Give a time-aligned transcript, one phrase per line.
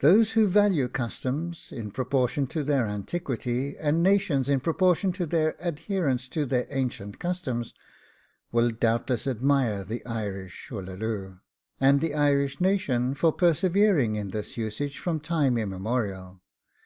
[0.00, 5.56] Those who value customs in proportion to their antiquity, and nations in proportion to their
[5.58, 7.72] adherence to ancient customs,
[8.50, 11.40] will doubtless admire the Irish ULLALOO,
[11.80, 16.42] and the Irish nation, for persevering in this usage from time immemorial.